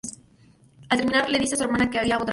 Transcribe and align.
Al 0.89 0.97
terminar 0.97 1.29
le 1.29 1.37
dice 1.37 1.53
a 1.53 1.57
su 1.59 1.63
hermana 1.63 1.87
que 1.91 1.99
había 1.99 2.15
otra 2.17 2.23
alma. 2.25 2.29